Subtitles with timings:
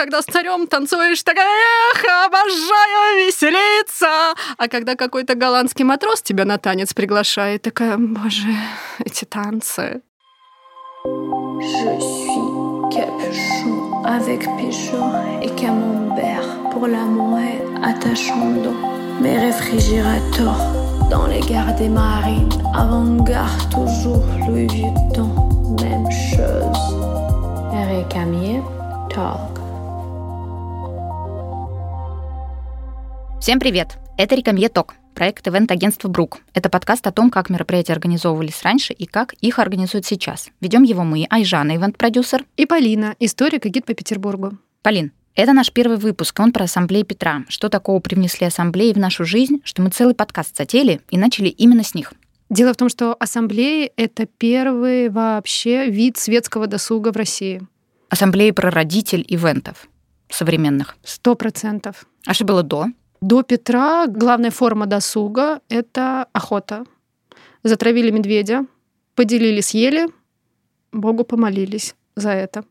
[0.00, 1.46] когда с царем танцуешь, такая,
[1.92, 4.32] эх, обожаю веселиться.
[4.56, 8.48] А когда какой-то голландский матрос тебя на танец приглашает, такая, боже,
[9.04, 10.00] эти танцы.
[11.04, 12.40] Je suis
[12.90, 17.38] capuchon avec pécheur et camembert pour l'amour
[17.82, 18.54] attachant
[19.20, 20.64] mes réfrigérateurs
[21.10, 25.28] dans les gares des marines, avant-garde toujours Louis Vuitton,
[25.78, 26.96] même chose.
[27.74, 28.62] Eric Amier,
[29.10, 29.59] talk.
[33.40, 33.96] Всем привет!
[34.18, 36.40] Это Рекамье Ток, проект ивент-агентства «Брук».
[36.52, 40.50] Это подкаст о том, как мероприятия организовывались раньше и как их организуют сейчас.
[40.60, 42.44] Ведем его мы, Айжана, ивент-продюсер.
[42.58, 44.58] И Полина, историк и гид по Петербургу.
[44.82, 47.44] Полин, это наш первый выпуск, он про ассамблеи Петра.
[47.48, 51.82] Что такого привнесли ассамблеи в нашу жизнь, что мы целый подкаст затеяли и начали именно
[51.82, 52.12] с них.
[52.50, 57.62] Дело в том, что ассамблеи— это первый вообще вид светского досуга в России.
[58.10, 59.88] Ассамблеи про родитель ивентов
[60.28, 60.96] современных.
[61.02, 62.06] Сто процентов.
[62.26, 62.88] А что было до?
[63.20, 66.84] До Петра главная форма досуга— это охота.
[67.62, 68.64] Затравили медведя,
[69.14, 70.08] поделили, съели,
[70.92, 72.64] Богу помолились за это.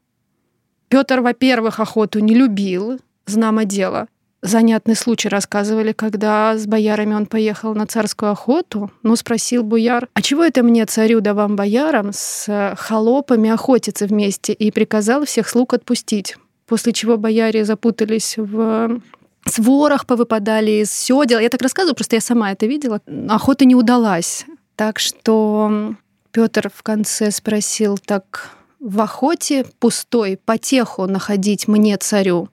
[0.87, 4.07] Петр, во-первых, охоту не любил, знамо дело.
[4.41, 10.21] Занятный случай рассказывали, когда с боярами он поехал на царскую охоту, но спросил бояр, а
[10.21, 15.73] чего это мне, царю да вам, боярам, с холопами охотиться вместе, и приказал всех слуг
[15.73, 16.37] отпустить.
[16.65, 19.01] После чего бояре запутались в
[19.49, 21.39] с ворох повыпадали из сёдел.
[21.39, 23.01] Я так рассказываю, просто я сама это видела.
[23.27, 24.45] Охота не удалась.
[24.75, 25.95] Так что
[26.31, 32.49] Петр в конце спросил, так в охоте пустой потеху находить мне царю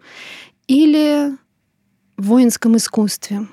[0.66, 1.36] или
[2.16, 3.46] в воинском искусстве?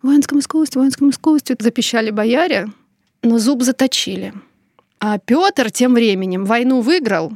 [0.00, 2.68] В воинском искусстве, в воинском искусстве запищали бояре,
[3.22, 4.32] но зуб заточили.
[4.98, 7.32] А Петр тем временем войну выиграл,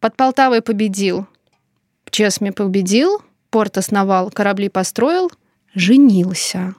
[0.00, 1.26] под Полтавой победил,
[2.04, 3.22] в Чесме победил—
[3.54, 5.30] порт основал, корабли построил,
[5.76, 6.74] женился.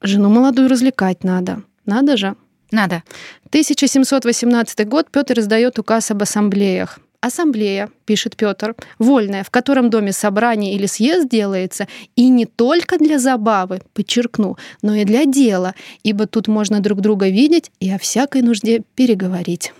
[0.00, 1.62] Жену молодую развлекать надо.
[1.84, 2.36] Надо же.
[2.70, 3.02] Надо.
[3.48, 7.00] 1718 год Петр издает указ об ассамблеях.
[7.20, 11.86] Ассамблея, пишет Петр, вольная, в котором доме собрание или съезд делается,
[12.16, 17.28] и не только для забавы, подчеркну, но и для дела, ибо тут можно друг друга
[17.28, 19.74] видеть и о всякой нужде переговорить.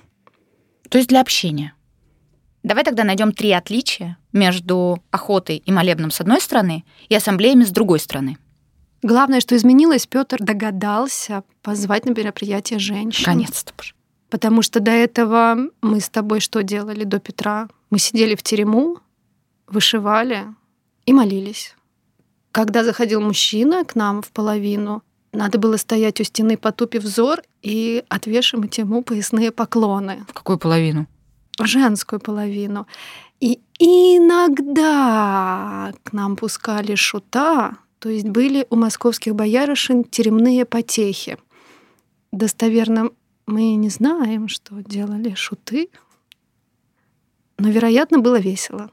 [0.90, 1.72] То есть для общения.
[2.62, 7.70] Давай тогда найдем три отличия между охотой и молебном с одной стороны и ассамблеями с
[7.70, 8.38] другой стороны.
[9.02, 13.24] Главное, что изменилось, Петр догадался позвать на мероприятие женщин.
[13.26, 13.72] Наконец-то.
[14.28, 17.68] Потому что до этого мы с тобой что делали до Петра?
[17.88, 18.98] Мы сидели в терему,
[19.66, 20.44] вышивали
[21.06, 21.74] и молились.
[22.52, 28.04] Когда заходил мужчина к нам в половину, надо было стоять у стены, потупив взор, и
[28.08, 30.24] отвешивать ему поясные поклоны.
[30.28, 31.06] В какую половину?
[31.58, 32.86] Женскую половину.
[33.40, 34.90] И иногда
[36.02, 41.38] к нам пускали шута, то есть были у московских боярышин теремные потехи.
[42.32, 43.10] Достоверно
[43.46, 45.90] мы не знаем, что делали шуты,
[47.58, 48.90] но, вероятно, было весело.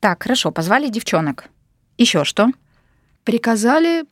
[0.00, 1.48] Так, хорошо, позвали девчонок.
[1.98, 2.48] Еще что?
[3.22, 4.04] Приказали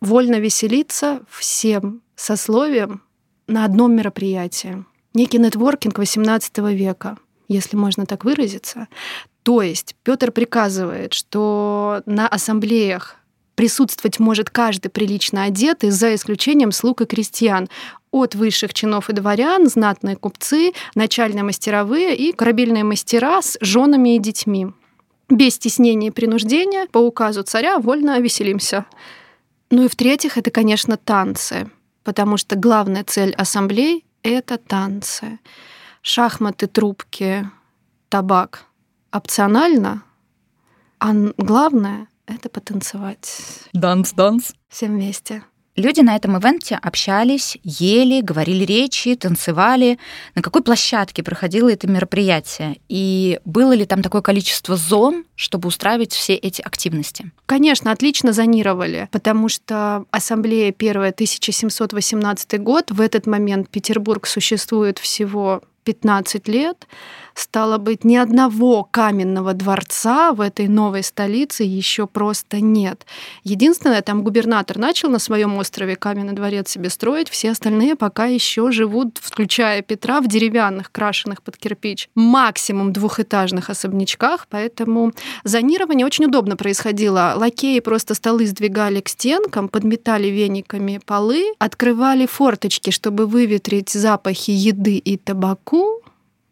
[0.00, 3.02] вольно веселиться всем сословиям
[3.46, 4.84] на одном мероприятии
[5.14, 7.16] некий нетворкинг XVIII века,
[7.48, 8.88] если можно так выразиться.
[9.42, 13.16] То есть Петр приказывает, что на ассамблеях
[13.54, 17.68] присутствовать может каждый прилично одетый, за исключением слуг и крестьян,
[18.10, 24.18] от высших чинов и дворян, знатные купцы, начальные мастеровые и корабельные мастера с женами и
[24.18, 24.68] детьми.
[25.30, 28.84] Без стеснения и принуждения, по указу царя, вольно веселимся.
[29.70, 31.70] Ну и в-третьих, это, конечно, танцы,
[32.04, 35.38] потому что главная цель ассамблей это танцы.
[36.02, 37.48] Шахматы, трубки,
[38.08, 38.66] табак
[39.12, 40.02] опционально,
[40.98, 43.68] а главное— это потанцевать.
[43.72, 44.54] Данс, данс.
[44.68, 45.42] Всем вместе.
[45.74, 49.98] Люди на этом ивенте общались, ели, говорили речи, танцевали.
[50.34, 52.76] На какой площадке проходило это мероприятие?
[52.90, 57.32] И было ли там такое количество зон, чтобы устраивать все эти активности?
[57.46, 65.62] Конечно, отлично зонировали, потому что ассамблея первая 1718 год, в этот момент Петербург существует всего
[65.84, 66.86] 15 лет,
[67.34, 73.06] стало быть, ни одного каменного дворца в этой новой столице еще просто нет.
[73.44, 78.70] Единственное, там губернатор начал на своем острове каменный дворец себе строить, все остальные пока еще
[78.70, 85.12] живут, включая Петра, в деревянных, крашенных под кирпич, максимум двухэтажных особнячках, поэтому
[85.44, 87.34] зонирование очень удобно происходило.
[87.36, 94.96] Лакеи просто столы сдвигали к стенкам, подметали вениками полы, открывали форточки, чтобы выветрить запахи еды
[94.96, 95.71] и табаку,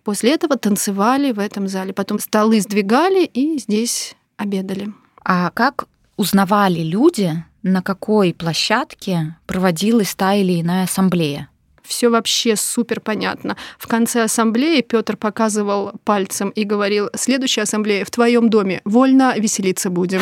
[0.05, 1.93] После этого танцевали в этом зале.
[1.93, 4.93] Потом столы сдвигали и здесь обедали.
[5.23, 5.87] А как
[6.17, 11.49] узнавали люди, на какой площадке проводилась та или иная ассамблея?
[11.83, 13.57] Все вообще супер понятно.
[13.79, 18.81] В конце ассамблеи Петр показывал пальцем и говорил: следующая ассамблея в твоем доме.
[18.85, 20.21] Вольно веселиться будем.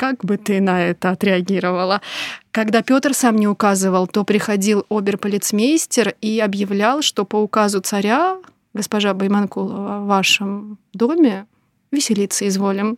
[0.00, 2.00] Как бы ты на это отреагировала?
[2.52, 8.38] Когда Петр сам не указывал, то приходил оберполицмейстер и объявлял, что по указу царя
[8.72, 11.44] госпожа Байманкулова в вашем доме
[11.92, 12.96] веселиться изволим.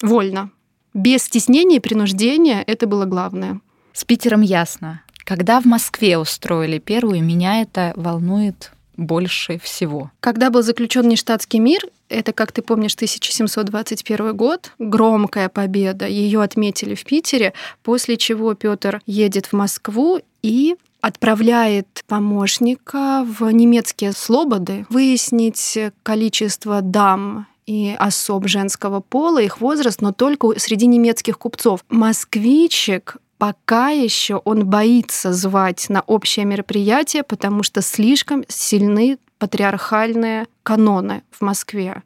[0.00, 0.50] Вольно.
[0.94, 3.60] Без стеснения и принуждения это было главное.
[3.92, 5.02] С Питером ясно.
[5.24, 10.12] Когда в Москве устроили первую, меня это волнует больше всего.
[10.20, 11.80] Когда был заключен нештатский мир,
[12.12, 16.06] это, как ты помнишь, 1721 год, громкая победа.
[16.06, 24.12] Ее отметили в Питере, после чего Петр едет в Москву и отправляет помощника в немецкие
[24.12, 31.84] слободы выяснить количество дам и особ женского пола, их возраст, но только среди немецких купцов.
[31.88, 41.24] Москвичек пока еще он боится звать на общее мероприятие, потому что слишком сильны патриархальные каноны
[41.32, 42.04] в Москве.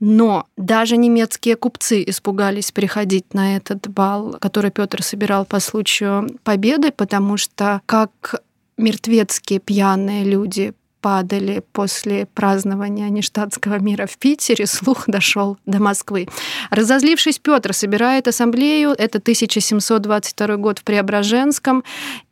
[0.00, 6.90] Но даже немецкие купцы испугались приходить на этот бал, который Петр собирал по случаю победы,
[6.90, 8.42] потому что как
[8.76, 16.26] мертвецкие пьяные люди падали после празднования нештатского мира в Питере, слух дошел до Москвы.
[16.70, 21.84] Разозлившись, Петр собирает ассамблею, это 1722 год в Преображенском,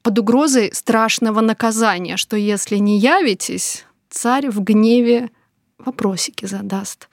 [0.03, 5.31] под угрозой страшного наказания, что если не явитесь, царь в гневе
[5.79, 7.09] вопросики задаст.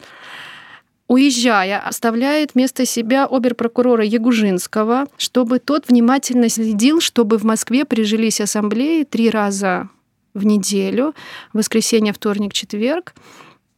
[1.08, 9.04] Уезжая, оставляет вместо себя оберпрокурора Ягужинского, чтобы тот внимательно следил, чтобы в Москве прижились ассамблеи
[9.04, 9.90] три раза
[10.34, 11.14] в неделю,
[11.52, 13.14] воскресенье, вторник, четверг.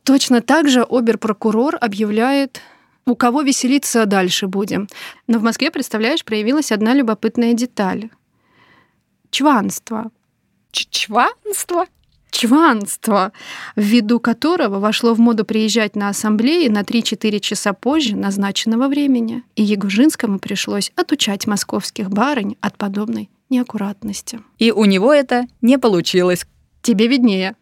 [0.04, 2.62] Точно так же оберпрокурор объявляет
[3.08, 4.88] у кого веселиться дальше будем.
[5.28, 8.10] Но в Москве, представляешь, проявилась одна любопытная деталь.
[9.30, 10.12] Чванство.
[10.72, 11.86] Чванство?
[12.36, 13.32] Чванство,
[13.76, 19.44] ввиду которого вошло в моду приезжать на ассамблеи на 3-4 часа позже назначенного времени.
[19.56, 24.42] И Ягужинскому пришлось отучать московских барынь от подобной неаккуратности.
[24.58, 26.46] И у него это не получилось.
[26.82, 27.56] Тебе виднее.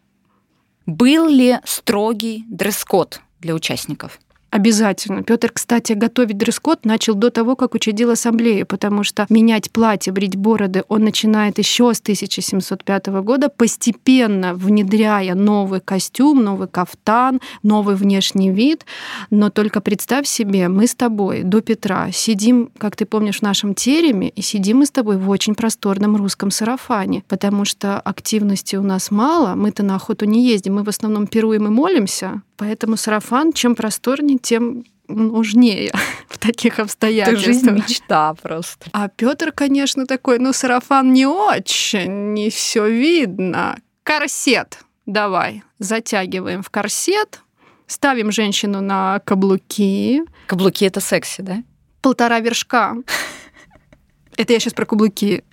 [0.86, 4.18] Был ли строгий дресс-код для участников?
[4.54, 5.24] Обязательно.
[5.24, 10.36] Петр, кстати, готовить дресс-код начал до того, как учредил ассамблею, потому что менять платье, брить
[10.36, 18.52] бороды он начинает еще с 1705 года, постепенно внедряя новый костюм, новый кафтан, новый внешний
[18.52, 18.86] вид.
[19.28, 23.74] Но только представь себе, мы с тобой до Петра сидим, как ты помнишь, в нашем
[23.74, 28.84] тереме, и сидим мы с тобой в очень просторном русском сарафане, потому что активности у
[28.84, 33.52] нас мало, мы-то на охоту не ездим, мы в основном пируем и молимся, Поэтому сарафан,
[33.52, 35.92] чем просторнее, тем нужнее
[36.28, 37.42] в таких обстоятельствах.
[37.42, 38.86] Это жизнь мечта просто.
[38.92, 43.78] А Петр, конечно, такой, ну, сарафан не очень, не все видно.
[44.02, 47.40] Корсет давай, затягиваем в корсет,
[47.86, 50.22] ставим женщину на каблуки.
[50.46, 51.62] Каблуки— это секси, да?
[52.00, 52.96] Полтора вершка.
[54.36, 55.44] Это я сейчас про каблуки.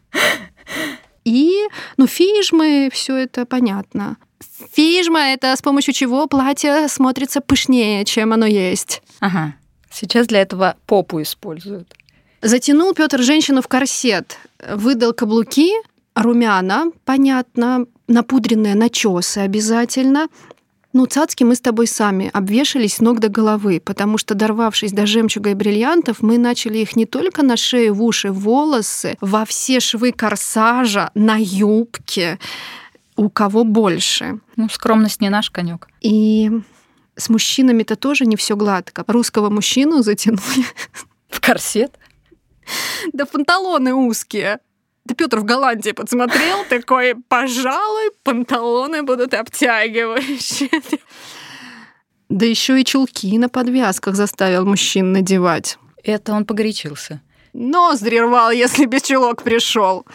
[1.24, 4.18] И, ну, фижмы, все это понятно.
[4.74, 9.02] Фижма— это с помощью чего платье смотрится пышнее, чем оно есть.
[9.20, 9.56] Ага.
[9.92, 11.94] Сейчас для этого попу используют.
[12.42, 14.38] Затянул Петр женщину в корсет,
[14.74, 15.74] выдал каблуки,
[16.16, 20.28] румяна, понятно, напудренные начесы обязательно.
[20.94, 25.52] Ну, цацки мы с тобой сами обвешались ног до головы, потому что, дорвавшись до жемчуга
[25.52, 29.80] и бриллиантов, мы начали их не только на шею, в уши, в волосы, во все
[29.80, 32.40] швы корсажа, на юбке
[33.22, 34.40] у кого больше.
[34.56, 35.88] Ну, скромность не наш конек.
[36.02, 36.50] И
[37.16, 39.04] с мужчинами-то тоже не все гладко.
[39.06, 40.66] Русского мужчину затянули.
[41.30, 42.00] В корсет?
[43.14, 44.58] Да панталоны узкие.
[45.06, 50.82] Да Петр в Голландии подсмотрел, такой, пожалуй, панталоны будут обтягивающие.
[52.30, 55.78] Да еще и чулки на подвязках заставил мужчин надевать.
[56.04, 57.22] Это он погорячился.
[57.54, 60.06] Ноздри рвал, если без чулок пришел.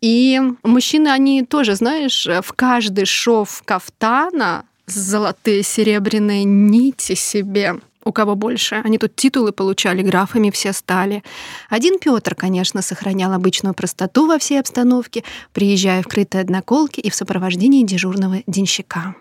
[0.00, 7.80] И мужчины, они тоже, знаешь, в каждый шов кафтана золотые серебряные нити себе.
[8.04, 8.76] У кого больше?
[8.84, 11.24] Они тут титулы получали, графами все стали.
[11.68, 17.16] Один Петр, конечно, сохранял обычную простоту во всей обстановке, приезжая в крытой одноколке и в
[17.16, 19.16] сопровождении дежурного денщика.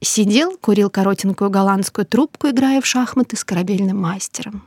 [0.00, 4.64] Сидел, курил коротенькую голландскую трубку, играя в шахматы с корабельным мастером.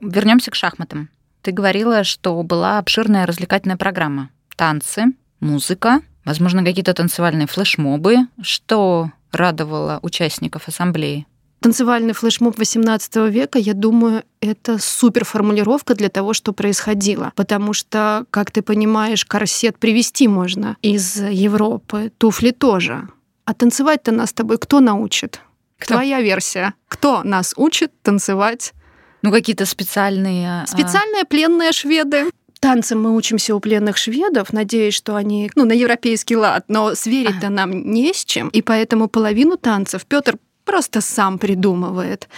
[0.00, 1.08] Вернемся к шахматам.
[1.42, 5.06] Ты говорила, что была обширная развлекательная программа танцы,
[5.40, 8.18] музыка, возможно, какие-то танцевальные флешмобы.
[8.42, 11.26] Что радовало участников ассамблеи?
[11.60, 17.32] Танцевальный флешмоб XVIII века, я думаю, это супер формулировка для того, что происходило.
[17.34, 23.08] Потому что, как ты понимаешь, корсет привезти можно из Европы, туфли тоже.
[23.44, 25.40] А танцевать-то нас с тобой кто научит?
[25.78, 25.94] Кто?
[25.94, 26.74] Твоя версия.
[26.86, 28.72] Кто нас учит танцевать?
[29.22, 30.62] Ну, какие-то специальные...
[30.62, 32.30] а, Специальные пленные шведы.
[32.60, 37.50] Танцам мы учимся у пленных шведов, надеюсь, что они ну, на европейский лад, но сверить-то
[37.50, 42.28] нам не с чем, и поэтому половину танцев Петр просто сам придумывает.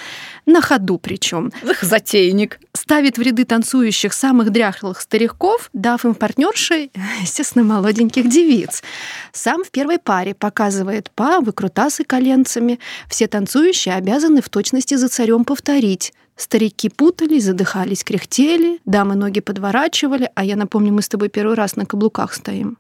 [0.46, 1.50] На ходу причем.
[1.62, 2.60] Эх, затейник.
[2.72, 6.90] Ставит в ряды танцующих самых дряхлых стариков, дав им партнерши,
[7.22, 8.84] естественно, молоденьких девиц.
[9.32, 12.78] Сам в первой паре показывает па, выкрутасы коленцами.
[13.08, 16.12] Все танцующие обязаны в точности за царем повторить.
[16.40, 21.76] Старики путались, задыхались, кряхтели, дамы ноги подворачивали, а я напомню, мы с тобой первый раз
[21.76, 22.78] на каблуках стоим.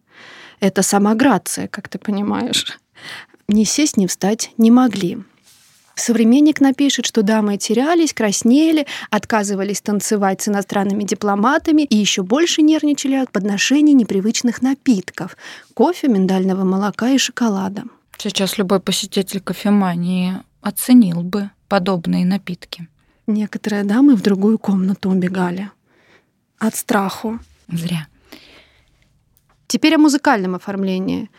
[0.60, 2.78] Это сама грация, как ты понимаешь.
[3.48, 5.18] Ни сесть, ни встать не могли.
[5.94, 13.16] Современник напишет, что дамы терялись, краснели, отказывались танцевать с иностранными дипломатами и еще больше нервничали
[13.16, 15.36] от подношений непривычных напитков–
[15.74, 17.84] кофе, миндального молока и шоколада.
[18.16, 22.88] Сейчас любой посетитель кофемании оценил бы подобные напитки.
[23.30, 25.70] Некоторые дамы в другую комнату убегали.
[26.58, 27.38] От страху.
[27.68, 28.08] Зря.
[29.68, 31.30] Теперь о музыкальном оформлении.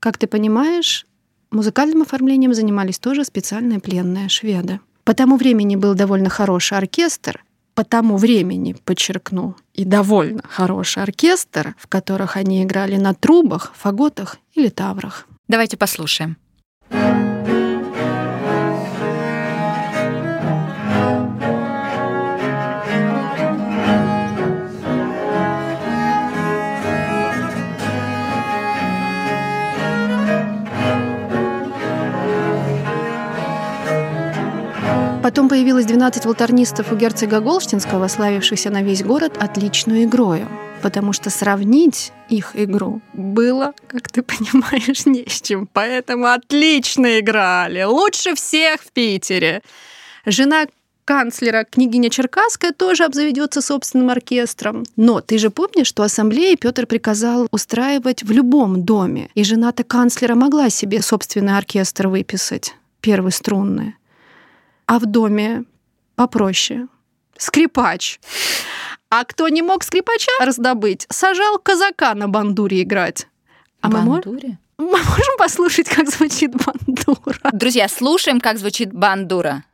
[0.00, 1.06] Как ты понимаешь,
[1.50, 4.80] музыкальным оформлением занимались тоже специальные пленные шведы.
[5.04, 11.74] По тому времени был довольно хороший оркестр, по тому времени, подчеркну, и довольно хороший оркестр,
[11.78, 15.26] в которых они играли на трубах, фаготах или таврах.
[15.46, 16.38] Давайте послушаем.
[35.34, 40.48] Потом появилось 12 волторнистов у герцога Голштинского, славившихся на весь город отличную игрою.
[40.80, 45.68] Потому что сравнить их игру было, как ты понимаешь, не с чем.
[45.72, 47.82] Поэтому отлично играли.
[47.82, 49.62] Лучше всех в Питере.
[50.24, 50.66] Жена
[51.04, 54.84] канцлера, княгиня Черкасская, тоже обзаведется собственным оркестром.
[54.94, 59.30] Но ты же помнишь, что ассамблеи Петр приказал устраивать в любом доме.
[59.34, 63.96] И жена-то канцлера могла себе собственный оркестр выписать, первый струнный.
[64.86, 65.64] А в доме
[66.16, 66.86] попроще.
[67.36, 68.20] Скрипач.
[69.10, 73.26] А кто не мог скрипача раздобыть, сажал казака на бандуре играть.
[73.80, 74.58] А мы, Бандуре?
[74.78, 77.50] мы можем послушать, как звучит бандура?
[77.52, 79.64] Друзья, слушаем, как звучит бандура.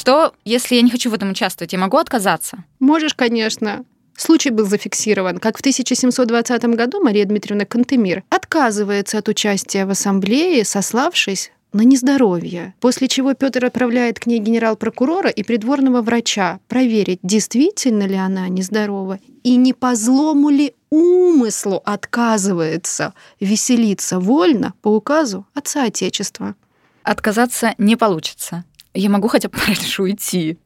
[0.00, 2.64] Что, если я не хочу в этом участвовать, я могу отказаться?
[2.78, 3.84] Можешь, конечно.
[4.16, 10.64] Случай был зафиксирован, как в 1720 году Мария Дмитриевна Кантемир отказывается от участия в ассамблее,
[10.64, 18.06] сославшись на нездоровье, после чего Петр отправляет к ней генерал-прокурора и придворного врача проверить, действительно
[18.06, 25.84] ли она нездорова и не по злому ли умыслу отказывается веселиться вольно по указу отца
[25.84, 26.54] Отечества.
[27.02, 28.64] Отказаться не получится.
[28.94, 30.58] Я могу хотя бы пораньше уйти.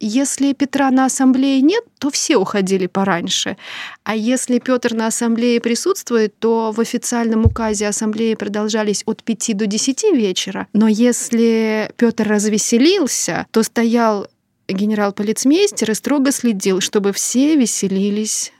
[0.00, 3.56] Если Петра на ассамблее нет, то все уходили пораньше.
[4.04, 9.66] А если Петр на ассамблее присутствует, то в официальном указе ассамблеи продолжались от 5 до
[9.66, 10.68] 10 вечера.
[10.72, 14.28] Но если Петр развеселился, то стоял
[14.68, 18.52] генерал-полицмейстер и строго следил, чтобы все веселились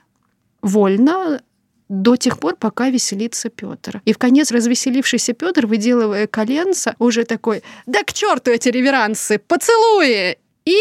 [0.61, 1.41] вольно
[1.89, 4.01] до тех пор, пока веселится Петр.
[4.05, 9.39] И в конец развеселившийся Петр, выделывая коленца, уже такой «Да к черту эти реверансы!
[9.39, 10.77] Поцелуи!» И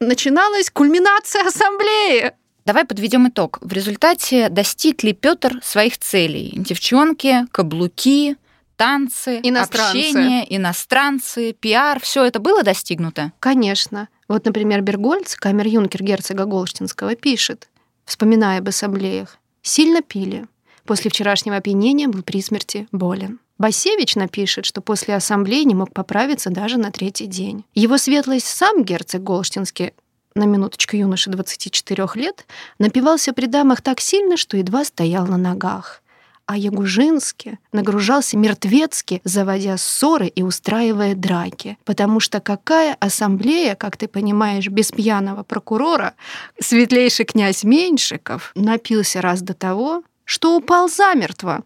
[0.00, 2.32] начиналась кульминация ассамблеи.
[2.66, 3.58] Давай подведем итог.
[3.62, 6.52] В результате достиг ли Петр своих целей?
[6.54, 8.36] Девчонки, каблуки,
[8.76, 9.98] танцы, Иностранцы.
[9.98, 12.00] общение, иностранцы, пиар.
[12.00, 13.32] Все это было достигнуто?
[13.40, 14.08] Конечно.
[14.28, 17.68] Вот, например, Бергольц, камер-юнкер герцога Голштинского, пишет,
[18.04, 20.46] вспоминая об ассамблеях, «Сильно пили.
[20.84, 23.38] После вчерашнего опьянения был при смерти болен».
[23.58, 27.64] Басевич напишет, что после ассамблеи не мог поправиться даже на третий день.
[27.74, 29.92] Его светлость сам герцог Голштинский
[30.34, 32.46] на минуточку юноша 24 лет,
[32.78, 36.02] напивался при дамах так сильно, что едва стоял на ногах.
[36.50, 41.78] А Ягужинский нагружался мертвецки, заводя ссоры и устраивая драки.
[41.84, 46.14] Потому что какая ассамблея, как ты понимаешь, без пьяного прокурора,
[46.60, 51.62] светлейший князь Меньшиков напился раз до того, что упал замертво.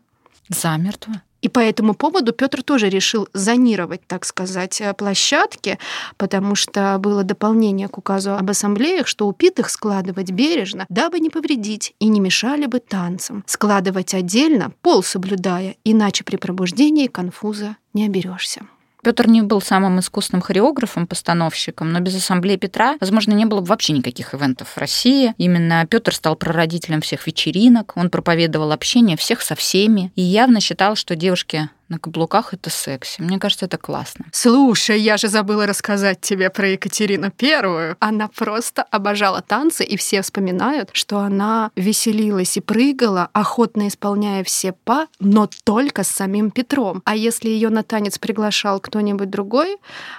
[0.50, 1.14] Замертво.
[1.44, 5.78] И по этому поводу Петр тоже решил зонировать, так сказать, э, площадки,
[6.16, 11.94] потому что было дополнение к указу об ассамблеях, что упитых складывать бережно, дабы не повредить
[11.98, 13.44] и не мешали бы танцам.
[13.46, 18.62] Складывать отдельно, пол соблюдая, иначе при пробуждении конфуза не оберешься.
[19.04, 23.66] Петр не был самым искусным хореографом, постановщиком, но без ассамблеи Петра, возможно, не было бы
[23.66, 25.34] вообще никаких ивентов в России.
[25.37, 30.96] Именно Петр стал прародителем всех вечеринок, он проповедовал общение всех со всеми и явно считал,
[30.96, 33.22] что девушки на каблуках это секси.
[33.22, 34.26] Мне кажется, это классно.
[34.32, 37.96] Слушай, я же забыла рассказать тебе про Екатерину Первую.
[38.00, 44.72] Она просто обожала танцы, и все вспоминают, что она веселилась и прыгала, охотно исполняя все
[44.72, 47.00] па, но только с самим Петром.
[47.04, 49.76] А если ее на танец приглашал кто-нибудь другой,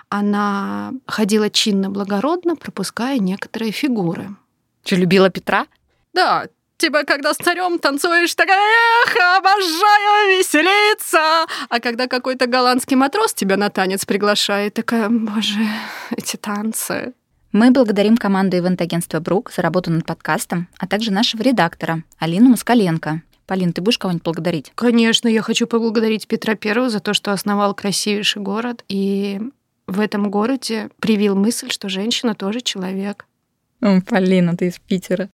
[0.08, 4.30] она ходила чинно-благородно, пропуская некоторые фигуры.
[4.86, 5.68] Что, любила Петра?
[6.14, 6.46] Да,
[6.78, 8.60] Типа, когда с царем танцуешь, такая,
[9.06, 11.46] эх, обожаю веселиться.
[11.70, 15.60] А когда какой-то голландский матрос тебя на танец приглашает, такая, боже,
[16.16, 17.14] эти танцы.
[17.54, 23.22] Мы благодарим команду ивент-агентства «Брук» за работу над подкастом, а также нашего редактора Алину Москаленко.
[23.48, 24.74] Полин, ты будешь кого-нибудь благодарить?
[24.76, 29.40] Конечно, я хочу поблагодарить Петра Первого за то, что основал красивейший город и
[29.88, 33.26] в этом городе привил мысль, что женщина тоже человек.
[33.82, 35.30] О, Полина, ты из Питера.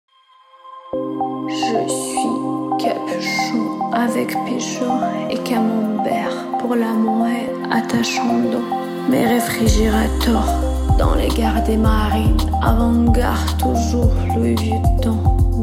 [1.52, 7.28] Je suis capuchon avec pigeon et camembert pour l'amour
[7.70, 8.64] attachant dos.
[9.10, 10.48] Mes réfrigérateurs
[10.98, 15.18] dans les gares des marines, avant-garde toujours Louis Vuitton,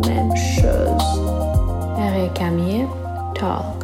[0.07, 1.23] même chose.
[1.99, 2.87] Eric Camier,
[3.35, 3.78] tall.